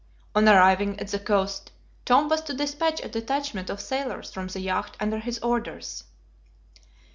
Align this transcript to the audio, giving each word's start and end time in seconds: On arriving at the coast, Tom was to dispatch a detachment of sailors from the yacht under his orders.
On 0.33 0.49
arriving 0.49 0.99
at 0.99 1.09
the 1.09 1.19
coast, 1.19 1.71
Tom 2.05 2.27
was 2.27 2.41
to 2.45 2.55
dispatch 2.55 2.99
a 3.03 3.07
detachment 3.09 3.69
of 3.69 3.79
sailors 3.79 4.31
from 4.31 4.47
the 4.47 4.59
yacht 4.59 4.97
under 4.99 5.19
his 5.19 5.37
orders. 5.43 6.05